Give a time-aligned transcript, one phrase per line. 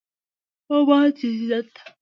[0.69, 1.71] ما بعد جديديت